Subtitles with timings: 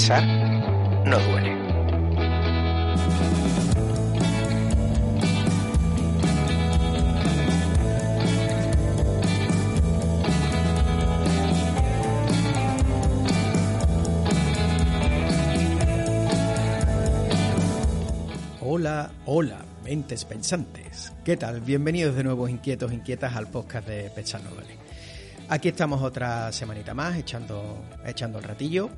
[0.00, 0.24] Pensar
[1.04, 1.54] no duele.
[18.62, 21.12] Hola, hola, mentes pensantes.
[21.22, 21.60] ¿Qué tal?
[21.60, 24.78] Bienvenidos de nuevo, inquietos, inquietas, al podcast de Pensar no duele.
[25.50, 28.88] Aquí estamos otra semanita más, echando, echando el ratillo.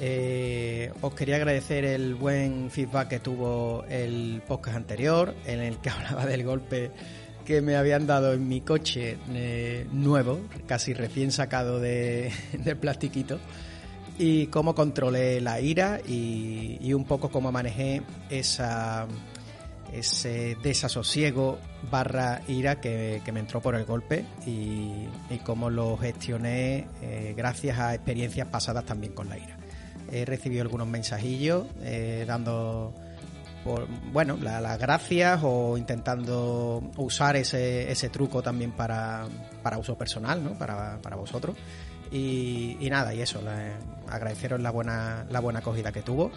[0.00, 5.90] Eh, os quería agradecer el buen feedback que tuvo el podcast anterior, en el que
[5.90, 6.90] hablaba del golpe
[7.44, 13.38] que me habían dado en mi coche eh, nuevo, casi recién sacado de, del plastiquito,
[14.18, 19.06] y cómo controlé la ira y, un poco cómo manejé ese
[20.62, 21.58] desasosiego
[21.90, 27.78] barra ira que, me entró por el golpe y, y cómo lo gestioné eh, gracias
[27.78, 29.61] a experiencias pasadas también con la ira.
[30.12, 32.94] He recibido algunos mensajillos eh, dando
[34.12, 39.26] bueno, las la gracias o intentando usar ese, ese truco también para,
[39.62, 40.58] para uso personal, ¿no?
[40.58, 41.56] para, para vosotros.
[42.10, 46.30] Y, nada, y eso, la, agradeceros la buena, la buena acogida que tuvo.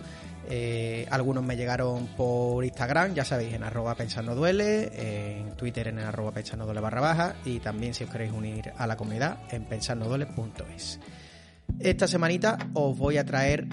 [0.47, 3.95] Eh, algunos me llegaron por Instagram, ya sabéis, en arroba
[4.33, 8.87] duele, en Twitter en arroba duele barra baja y también si os queréis unir a
[8.87, 10.99] la comunidad en pensarnoduele.es.
[11.79, 13.67] Esta semanita os voy a traer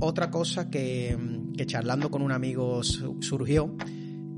[0.00, 1.16] otra cosa que,
[1.56, 3.74] que charlando con un amigo surgió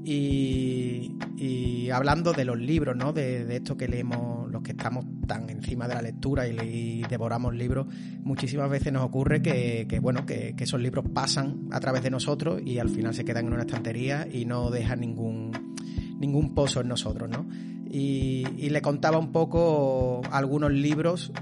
[0.04, 3.12] y, hablando de los libros, ¿no?
[3.12, 7.86] De, esto que leemos, los que estamos tan encima de la lectura y, devoramos libros,
[8.22, 12.78] muchísimas veces nos ocurre que, bueno, que, esos libros pasan a través de nosotros y
[12.78, 15.74] al final se quedan en una estantería y no dejan ningún,
[16.18, 17.46] ningún pozo en nosotros, ¿no?
[17.92, 21.32] Y le contaba un poco algunos libros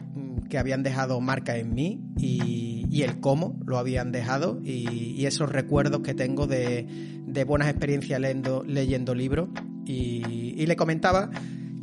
[0.49, 4.61] que habían dejado marca en mí y, el cómo lo habían dejado.
[4.65, 6.87] Y, esos recuerdos que tengo de,
[7.47, 9.49] buenas experiencias leyendo, leyendo libros.
[9.85, 11.31] Y, y, le comentaba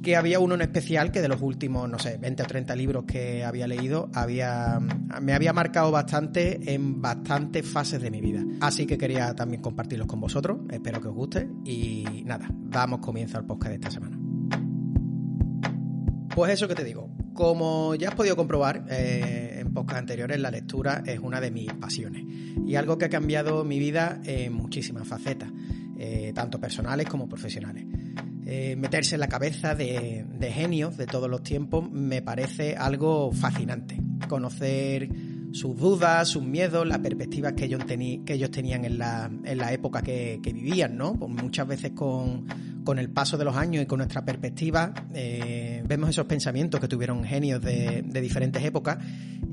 [0.05, 3.05] que había uno en especial que de los últimos, no sé, 20 o 30 libros
[3.05, 4.79] que había leído, había,
[5.19, 8.43] me había marcado bastante en bastantes fases de mi vida.
[8.61, 11.49] Así que quería también compartirlos con vosotros, espero que os guste.
[11.65, 14.19] Y nada, damos comienzo al podcast de esta semana.
[16.35, 20.49] Pues eso que te digo, como ya has podido comprobar eh, en podcast anteriores, la
[20.49, 22.23] lectura es una de mis pasiones
[22.65, 25.51] y algo que ha cambiado mi vida en muchísimas facetas,
[25.99, 27.85] eh, tanto personales como profesionales.
[28.47, 34.01] Eh, meterse en la cabeza de, genios de todos los tiempos me parece algo fascinante.
[34.29, 35.09] Conocer
[35.51, 40.53] sus dudas, sus miedos, las perspectivas que ellos, que tenían en la, época que, que,
[40.53, 41.15] vivían, ¿no?
[41.15, 42.45] Pues muchas veces con,
[42.85, 46.87] con, el paso de los años y con nuestra perspectiva eh, vemos esos pensamientos que
[46.87, 48.97] tuvieron genios de, diferentes épocas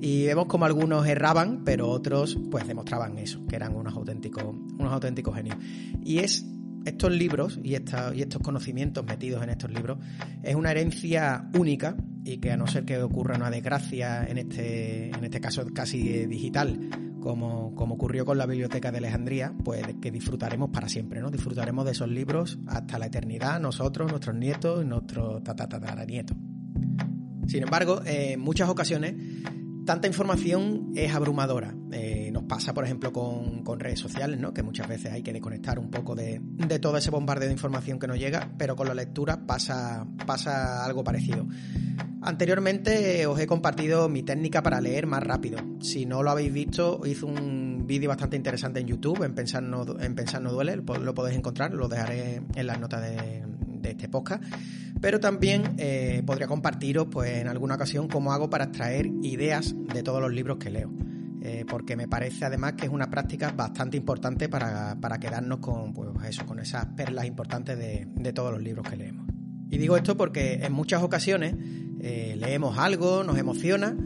[0.00, 4.93] y vemos como algunos erraban, pero otros pues demostraban eso, que eran unos auténticos, unos
[4.93, 5.56] auténticos genios.
[6.04, 6.44] Y es
[6.84, 9.99] estos libros y, esta, y, estos conocimientos metidos en estos libros
[10.43, 15.09] es una herencia única y que a no ser que ocurra una desgracia en este,
[15.10, 16.78] en este caso casi digital,
[17.22, 21.31] como, como ocurrió con la Biblioteca de Alejandría, pues que disfrutaremos para siempre, ¿no?
[21.31, 26.37] Disfrutaremos de esos libros hasta la eternidad, nosotros, nuestros nietos y nuestros tataranietos.
[27.47, 29.15] Sin embargo, en muchas ocasiones
[29.84, 31.75] tanta información es abrumadora.
[31.93, 34.53] Eh, nos pasa, por ejemplo, con, con, redes sociales, ¿no?
[34.53, 37.99] Que muchas veces hay que desconectar un poco de, de, todo ese bombardeo de información
[37.99, 41.47] que nos llega, pero con la lectura pasa, pasa algo parecido.
[42.25, 45.59] Anteriormente os he compartido mi técnica para leer más rápido.
[45.81, 49.84] Si no lo habéis visto, hice un vídeo bastante interesante en YouTube, en Pensar No,
[49.99, 53.43] en Pensar Duele, lo podéis encontrar, lo dejaré en las notas de,
[53.82, 54.44] de este podcast.
[55.00, 60.05] Pero también eh, podría compartiros, pues en alguna ocasión, cómo hago para extraer ideas de
[60.05, 60.93] todos los libros que leo.
[61.43, 65.93] Eh, porque me parece además que es una práctica bastante importante para, para quedarnos con,
[65.93, 69.26] pues eso, con esas perlas importantes de, de todos los libros que leemos.
[69.69, 71.56] Y digo esto porque en muchas ocasiones
[72.02, 73.96] eh, leemos algo, nos emociona,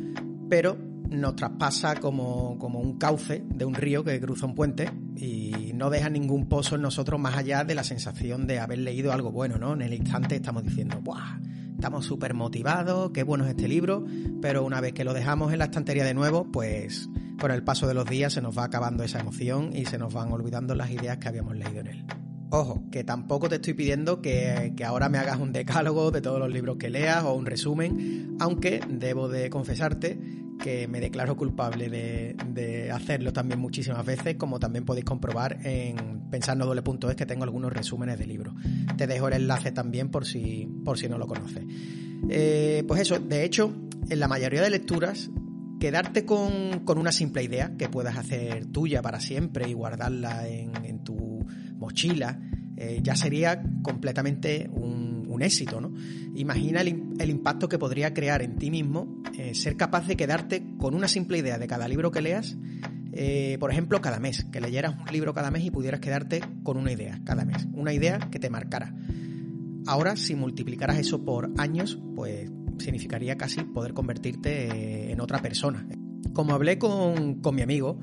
[0.48, 0.76] pero
[1.10, 5.88] nos traspasa como, como, un cauce de un río que cruza un puente y no
[5.88, 9.56] deja ningún pozo en nosotros más allá de la sensación de haber leído algo bueno,
[9.58, 9.72] ¿no?
[9.72, 11.38] En el instante estamos diciendo, ¡buah!
[11.75, 14.04] Estamos súper motivados, qué bueno es este libro,
[14.40, 17.08] pero una vez que lo dejamos en la estantería de nuevo, pues
[17.38, 20.12] con el paso de los días se nos va acabando esa emoción y se nos
[20.12, 22.25] van olvidando las ideas que habíamos leído en él.
[22.50, 26.38] Ojo, que tampoco te estoy pidiendo que, que, ahora me hagas un decálogo de todos
[26.38, 30.19] los libros que leas o un resumen, aunque debo de confesarte
[30.60, 36.28] que me declaro culpable de, de hacerlo también muchísimas veces, como también podéis comprobar en
[36.31, 38.54] pensarnodoble.es que tengo algunos resúmenes de libros.
[38.96, 41.64] Te dejo el enlace también por si, por si no lo conoces.
[42.28, 43.75] Eh, pues eso, de hecho,
[44.08, 45.31] en la mayoría de lecturas
[45.78, 51.15] quedarte con, una simple idea que puedas hacer tuya para siempre y guardarla en, tu
[51.87, 52.41] mochila,
[52.77, 55.06] eh, ya sería completamente un,
[55.38, 55.93] éxito, ¿no?
[56.35, 60.94] Imagina el, impacto que podría crear en ti mismo eh, ser capaz de quedarte con
[60.94, 62.56] una simple idea de cada libro que leas,
[63.12, 66.79] eh, por ejemplo, cada mes, que leyeras un libro cada mes y pudieras quedarte con
[66.79, 68.94] una idea cada mes, una idea que te marcara.
[69.87, 75.87] Ahora, si multiplicaras eso por años, pues significaría casi poder convertirte en otra persona.
[76.33, 78.00] Como hablé con, mi amigo,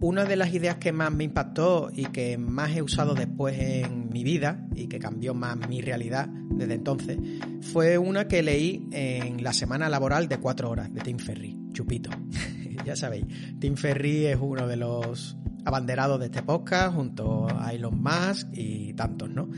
[0.00, 4.10] una de las ideas que más me impactó y que más he usado después en
[4.10, 7.18] mi vida y que cambió más mi realidad desde entonces
[7.60, 12.10] fue una que leí en la semana laboral de cuatro horas de Tim Ferry, Chupito.
[12.84, 13.26] ya sabéis,
[13.58, 18.94] Tim Ferry es uno de los abanderados de este podcast junto a Elon Musk y
[18.94, 19.48] tantos, ¿no?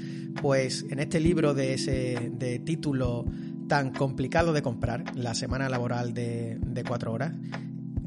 [0.40, 3.26] Pues en este libro de ese de título
[3.68, 6.58] tan complicado de comprar, la semana laboral de,
[6.88, 7.34] cuatro horas,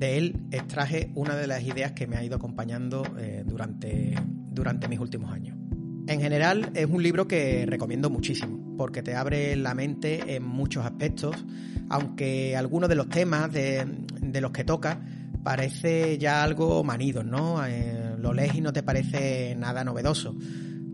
[0.01, 4.99] de él extraje una de las ideas que me ha ido acompañando eh, durante, mis
[4.99, 5.55] últimos años.
[6.07, 10.83] En general es un libro que recomiendo muchísimo porque te abre la mente en muchos
[10.83, 11.45] aspectos,
[11.89, 13.85] aunque algunos de los temas de,
[14.19, 14.99] de los que toca
[15.43, 17.63] parece ya algo manido, ¿no?
[17.63, 20.35] Eh, lo lees y no te parece nada novedoso.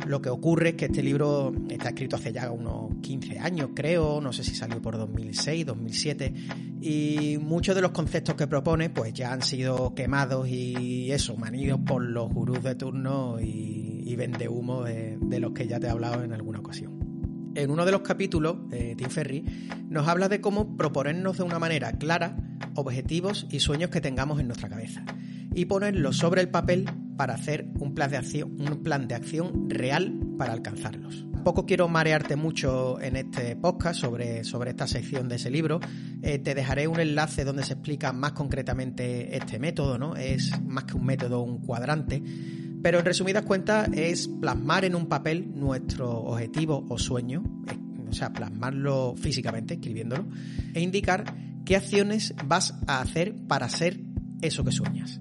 [0.05, 4.21] Lo que ocurre es que este libro está escrito hace ya unos 15 años, creo,
[4.21, 6.33] no sé si salió por 2006, 2007,
[6.81, 11.79] y muchos de los conceptos que propone pues ya han sido quemados y eso, manidos
[11.85, 15.89] por los gurús de turno y, y vende humo de, los que ya te he
[15.89, 17.51] hablado en alguna ocasión.
[17.55, 19.43] En uno de los capítulos, eh, Tim Ferry
[19.89, 22.37] nos habla de cómo proponernos de una manera clara
[22.75, 25.03] objetivos y sueños que tengamos en nuestra cabeza
[25.53, 26.85] y ponerlos sobre el papel
[27.17, 31.25] para hacer un plan de acción, un plan de acción real para alcanzarlos.
[31.33, 35.79] Tampoco quiero marearte mucho en este podcast sobre, sobre esta sección de ese libro.
[36.21, 40.15] Eh, te dejaré un enlace donde se explica más concretamente este método, ¿no?
[40.15, 42.21] Es más que un método, un cuadrante.
[42.83, 47.43] Pero en resumidas cuentas es plasmar en un papel nuestro objetivo o sueño,
[48.09, 50.25] o sea, plasmarlo físicamente, escribiéndolo,
[50.73, 51.33] e indicar
[51.65, 53.99] qué acciones vas a hacer para ser
[54.41, 55.19] eso que sueñas.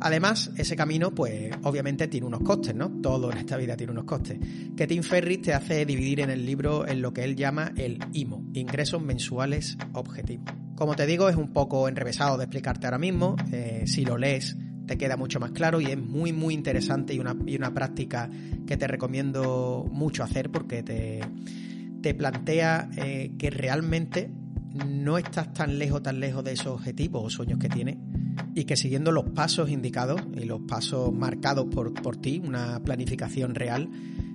[0.00, 2.90] Además, ese camino, pues obviamente tiene unos costes, ¿no?
[3.02, 4.38] Todo en esta vida tiene unos costes.
[4.76, 7.98] Que Tim Ferris te hace dividir en el libro en lo que él llama el
[8.12, 10.46] IMO, ingresos mensuales objetivos.
[10.76, 13.34] Como te digo, es un poco enrevesado de explicarte ahora mismo.
[13.52, 14.56] Eh, si lo lees,
[14.86, 18.30] te queda mucho más claro y es muy, muy interesante y una, y una práctica
[18.66, 21.20] que te recomiendo mucho hacer porque te,
[22.00, 24.30] te plantea eh, que realmente
[24.86, 27.96] no estás tan lejos, tan lejos de esos objetivos o sueños que tienes
[28.54, 33.54] y que siguiendo los pasos indicados y los pasos marcados por, por ti, una planificación
[33.54, 33.90] real,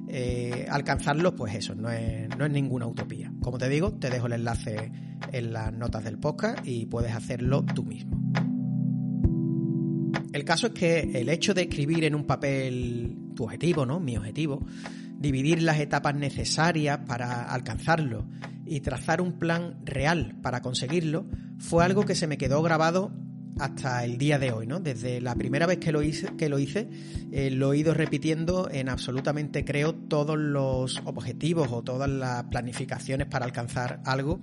[0.08, 3.34] eh, alcanzarlos, pues eso, no es, no es ninguna utopía.
[3.42, 4.92] Como te digo, te dejo el enlace
[5.32, 8.20] en las notas del podcast y puedes hacerlo tú mismo.
[10.34, 14.00] El caso es que el hecho de escribir en un papel tu objetivo, ¿no?
[14.00, 14.66] Mi objetivo,
[15.18, 18.26] dividir las etapas necesarias para alcanzarlo
[18.66, 21.26] y trazar un plan real para conseguirlo
[21.58, 23.12] fue algo que se me quedó grabado
[23.60, 24.80] hasta el día de hoy, ¿no?
[24.80, 26.90] Desde la primera vez que lo hice, que lo, hice
[27.32, 33.28] eh, lo he ido repitiendo en absolutamente, creo, todos los objetivos o todas las planificaciones
[33.28, 34.42] para alcanzar algo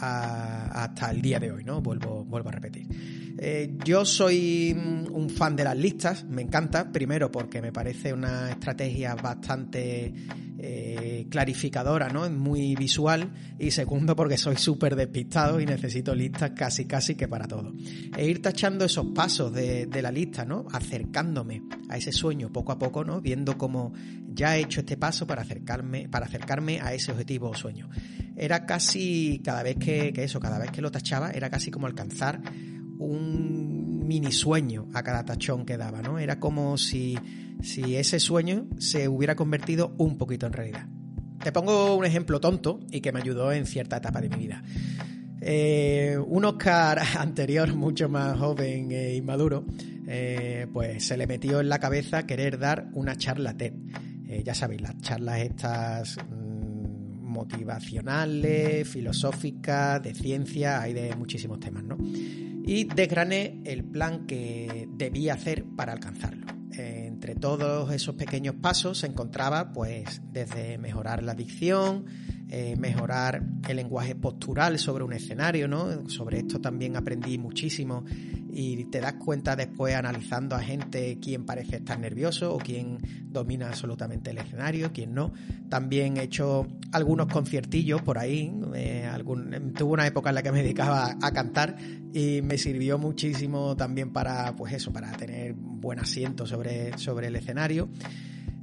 [0.00, 1.80] hasta el día de hoy, ¿no?
[1.80, 2.88] Vuelvo, vuelvo a repetir.
[3.38, 4.72] Eh, yo soy
[5.10, 10.14] un fan de las listas, me encanta, primero porque me parece una estrategia bastante
[10.66, 12.24] eh, clarificadora, ¿no?
[12.24, 17.28] Es muy visual y segundo porque soy súper despistado y necesito listas casi casi que
[17.28, 17.74] para todo.
[18.16, 20.64] E ir tachando esos pasos de, la lista, ¿no?
[20.72, 23.20] Acercándome a ese sueño poco a poco, ¿no?
[23.20, 23.92] Viendo cómo
[24.26, 27.90] ya he hecho este paso para acercarme, para acercarme a ese objetivo o sueño.
[28.34, 31.86] Era casi, cada vez que, que eso, cada vez que lo tachaba, era casi como
[31.86, 32.40] alcanzar
[32.98, 36.18] un mini sueño a cada tachón que daba, ¿no?
[36.18, 37.18] Era como si,
[37.64, 40.86] si ese sueño se hubiera convertido un poquito en realidad.
[41.42, 44.62] Te pongo un ejemplo tonto y que me ayudó en cierta etapa de mi vida.
[45.40, 49.64] Eh, un Oscar anterior, mucho más joven e inmaduro,
[50.06, 53.72] eh, pues se le metió en la cabeza querer dar una charla TED.
[54.28, 61.84] Eh, ya sabéis, las charlas estas mm, motivacionales, filosóficas, de ciencia, hay de muchísimos temas,
[61.84, 61.96] ¿no?
[62.66, 66.43] y desgrané el plan que debía hacer para alcanzarlo.
[67.24, 72.04] Entre todos esos pequeños pasos se encontraba pues desde mejorar la dicción,
[72.50, 76.06] eh, mejorar el lenguaje postural sobre un escenario, ¿no?
[76.10, 78.04] Sobre esto también aprendí muchísimo
[78.54, 83.68] y te das cuenta después analizando a gente quién parece estar nervioso o quién domina
[83.68, 85.32] absolutamente el escenario, quién no.
[85.68, 89.10] También he hecho algunos conciertillos por ahí, eh,
[89.76, 91.76] tuve una época en la que me dedicaba a cantar
[92.12, 97.36] y me sirvió muchísimo también para, pues eso, para tener buen asiento sobre, sobre el
[97.36, 97.88] escenario.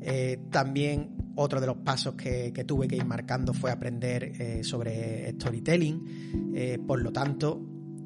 [0.04, 5.32] Eh, también otro de los pasos que, tuve que ir marcando fue aprender eh, sobre
[5.34, 6.54] storytelling.
[6.56, 7.62] Eh, por lo tanto,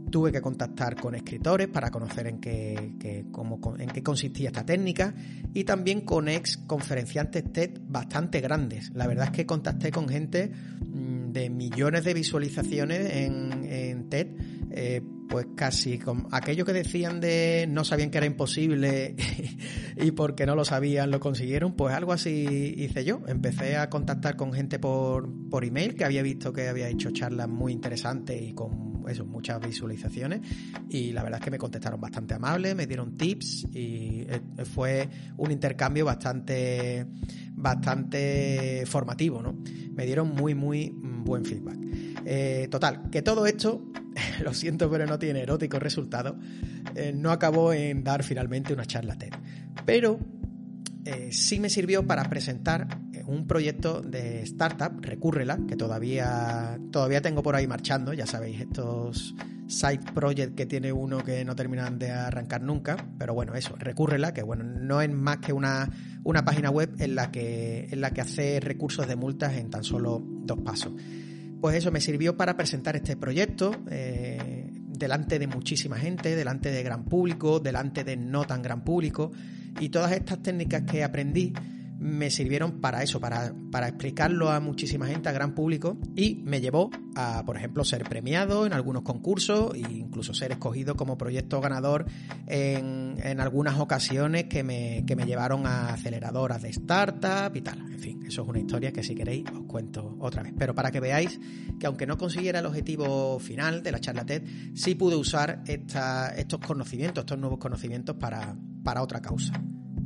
[0.10, 5.14] tuve que contactar con escritores para conocer en qué, cómo, en qué consistía esta técnica
[5.54, 8.92] y también con ex conferenciantes TED bastante grandes.
[8.94, 14.28] La verdad es que contacté con gente mm, de millones de visualizaciones en, en TED
[14.72, 19.16] eh, pues casi con aquello que decían de no sabían que era imposible
[19.98, 23.22] y porque no lo sabían lo consiguieron, pues algo así hice yo.
[23.28, 27.48] Empecé a contactar con gente por, por email que había visto que había hecho charlas
[27.48, 30.42] muy interesantes y con eso, muchas visualizaciones
[30.90, 35.08] y la verdad es que me contestaron bastante amables, me dieron tips y eh, fue
[35.38, 37.06] un intercambio bastante
[37.54, 39.58] bastante formativo, ¿no?
[39.94, 41.78] Me dieron muy muy buen feedback.
[42.26, 43.92] Eh, total, que todo esto
[44.44, 46.38] lo siento, pero no tiene erótico resultado,
[46.96, 49.34] eh, no acabó en dar finalmente una charla TED.
[49.86, 50.20] Pero
[51.06, 57.22] eh, sí me sirvió para presentar eh, un proyecto de startup, Recúrrela, que todavía, todavía
[57.22, 59.36] tengo por ahí marchando, ya sabéis, estos
[59.68, 64.32] side projects que tiene uno que no terminan de arrancar nunca, pero bueno, eso, Recúrrela,
[64.32, 65.90] que bueno, no es más que una,
[66.24, 69.84] una página web en la, que, en la que hace recursos de multas en tan
[69.84, 70.94] solo dos pasos
[71.66, 76.84] pues eso me sirvió para presentar este proyecto eh, delante de muchísima gente, delante de
[76.84, 79.32] gran público, delante de no tan gran público.
[79.80, 81.54] Y todas estas técnicas que aprendí
[82.00, 86.62] me sirvieron para eso, para, para, explicarlo a muchísima gente, a gran público, y me
[86.62, 91.62] llevó a, por ejemplo, ser premiado en algunos concursos e incluso ser escogido como proyecto
[91.62, 92.06] ganador
[92.48, 97.80] en, en algunas ocasiones que me, que me llevaron a aceleradoras de startup y tal.
[97.92, 100.54] En fin, eso es una historia que si queréis os cuento otra vez.
[100.58, 101.40] Pero para que veáis
[101.80, 106.36] que aunque no consiguiera el objetivo final de la charla TED, sí pude usar esta,
[106.36, 109.54] estos conocimientos, estos nuevos conocimientos para, para otra causa.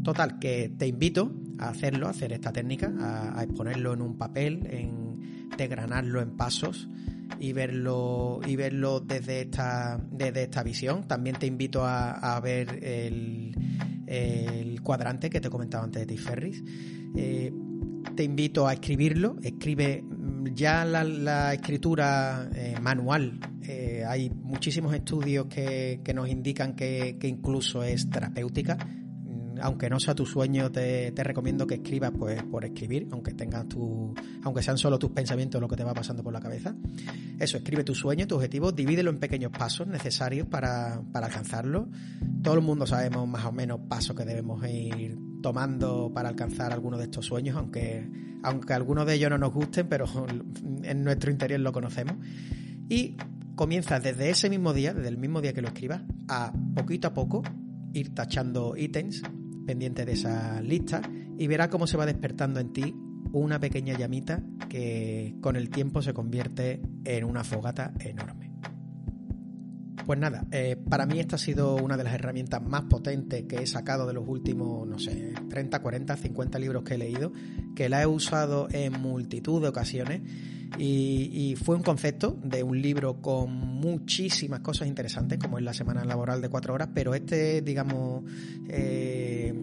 [0.03, 2.92] Total, que te invito a hacerlo, a hacer esta técnica,
[3.36, 6.88] a, exponerlo en un papel, en desgranarlo en pasos
[7.39, 11.08] y verlo y verlo desde esta desde esta visión.
[11.08, 16.22] También te invito a, ver el, cuadrante que te comentaba antes de T.
[16.22, 16.63] Ferris.
[17.16, 17.51] Eh,
[18.16, 19.36] te invito a escribirlo.
[19.44, 20.04] Escribe
[20.54, 23.39] ya la, escritura eh, manual.
[23.62, 28.78] Eh, hay muchísimos estudios que, nos indican que, que incluso es terapéutica
[29.62, 34.13] aunque no sea tu sueño, te, recomiendo que escribas pues, por escribir, aunque tengas tu,
[34.44, 36.75] aunque sean solo tus pensamientos lo que te va pasando por la cabeza.
[37.39, 41.89] Eso, escribe tu sueño, tu objetivo, divídelo en pequeños pasos necesarios para, para alcanzarlo.
[42.42, 46.98] Todo el mundo sabemos más o menos pasos que debemos ir tomando para alcanzar alguno
[46.98, 48.10] de estos sueños, aunque,
[48.44, 50.06] aunque algunos de ellos no nos gusten, pero
[50.84, 52.16] en nuestro interior lo conocemos.
[52.89, 53.18] Y
[53.56, 57.13] comienzas desde ese mismo día, desde el mismo día que lo escribas, a poquito a
[57.13, 57.44] poco
[57.94, 59.22] ir tachando ítems
[59.70, 61.00] pendiente de esa lista
[61.38, 62.96] y verá cómo se va despertando en ti
[63.32, 68.52] una pequeña llamita que con el tiempo se convierte en una fogata enorme.
[70.08, 73.58] Pues nada, eh, para mí esta ha sido una de las herramientas más potentes que
[73.58, 77.32] he sacado de los últimos, no sé, 30, 40, 50 libros que he leído,
[77.76, 80.22] que la he usado en multitud de ocasiones
[80.78, 86.06] y, fue un concepto de un libro con muchísimas cosas interesantes, como es la semana
[86.06, 88.24] laboral de cuatro horas, pero este, digamos,
[88.70, 89.54] eh,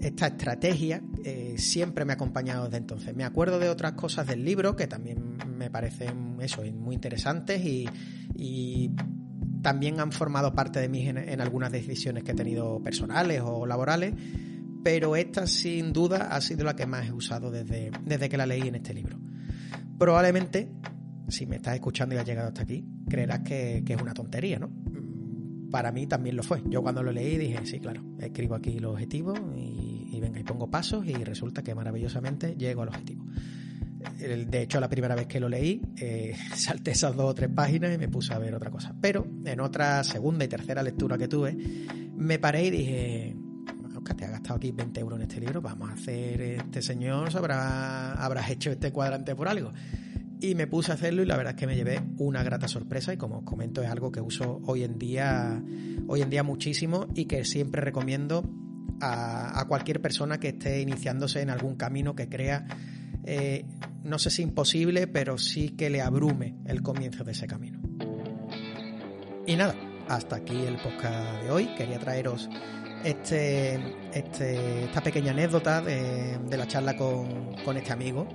[0.00, 3.14] esta estrategia eh, siempre me ha acompañado desde entonces.
[3.14, 7.88] Me acuerdo de otras cosas del libro que también me parecen eso, muy interesantes y,
[8.34, 8.90] y
[9.62, 14.12] también han formado parte de mí en, algunas decisiones que he tenido personales o laborales,
[14.82, 18.46] pero esta sin duda ha sido la que más he usado desde, desde que la
[18.46, 19.18] leí en este libro.
[19.98, 20.70] Probablemente,
[21.28, 24.70] si me estás escuchando y has llegado hasta aquí, creerás que, es una tontería, ¿no?
[25.70, 26.62] Para mí también lo fue.
[26.66, 30.44] Yo cuando lo leí dije, sí, claro, escribo aquí los objetivos y, y venga, y
[30.44, 33.24] pongo pasos y resulta que maravillosamente llego al objetivo
[34.18, 37.94] de hecho, la primera vez que lo leí, eh, salté esas dos o tres páginas
[37.94, 38.94] y me puse a ver otra cosa.
[39.00, 41.56] Pero en otra segunda y tercera lectura que tuve,
[42.16, 43.36] me paré y dije,
[44.02, 47.34] Oscar, te has gastado aquí 20 euros en este libro, vamos a hacer, este señor
[47.36, 49.72] habrá, habrás hecho este cuadrante por algo.
[50.40, 53.12] Y me puse a hacerlo y la verdad es que me llevé una grata sorpresa
[53.12, 55.62] y como os comento es algo que uso hoy en día,
[56.08, 58.42] hoy en día muchísimo y que siempre recomiendo
[59.00, 62.66] a, cualquier persona que esté iniciándose en algún camino que crea
[63.24, 63.64] eh,
[64.02, 67.80] no sé si imposible, pero sí que le abrume el comienzo de ese camino.
[69.46, 69.76] Y nada,
[70.08, 71.66] hasta aquí el podcast de hoy.
[71.76, 72.48] Quería traeros
[73.04, 73.80] este,
[74.12, 78.26] este, esta pequeña anécdota de, la charla con, con este amigo.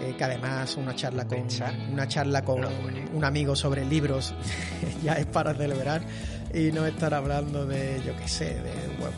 [0.00, 1.44] Eh, que además una charla con
[1.92, 2.60] una charla con
[3.12, 4.32] un amigo sobre libros
[5.02, 6.02] ya es para celebrar
[6.54, 8.72] y no estar hablando de yo qué sé de,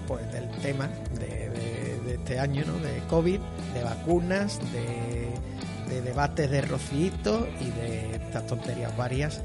[0.08, 2.78] pues del tema de, de, este año ¿no?
[2.78, 3.40] de covid
[3.74, 9.42] de vacunas de, de debates de rocito y de estas tonterías varias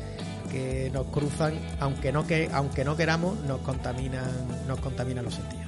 [0.93, 4.29] nos cruzan aunque no que aunque no queramos nos contaminan
[4.67, 5.65] nos contaminan los sentidos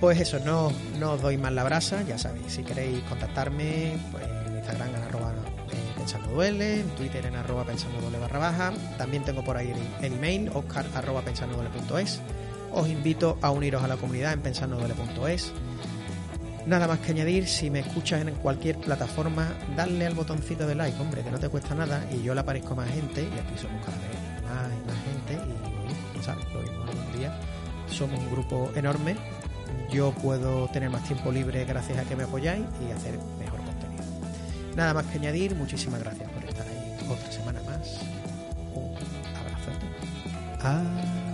[0.00, 4.24] pues eso no, no os doy más la brasa ya sabéis si queréis contactarme pues
[4.68, 8.72] Instagram en arroba eh, pensando duele, en Twitter en arroba pensando duele barra baja.
[8.98, 12.20] También tengo por ahí el, email, oscar arroba pensando duele.es.
[12.72, 15.52] Os invito a uniros a la comunidad en pensandoduele.es.
[16.68, 21.00] Nada más que añadir, si me escuchas en cualquier plataforma, dale al botoncito de like,
[21.00, 23.58] hombre, que no te cuesta nada y yo le aparezco a más gente y aquí
[23.58, 26.44] somos cada vez más y más gente y, ¿sabes?
[26.52, 27.32] Lo mismo algún día.
[27.88, 29.16] Somos un grupo enorme.
[29.90, 33.60] Yo puedo tener más tiempo libre gracias a que me apoyáis y hacer mejor
[34.76, 37.98] Nada más que añadir, muchísimas gracias por estar ahí otra semana más.
[38.74, 38.94] Un
[39.36, 39.70] abrazo
[40.62, 41.27] a.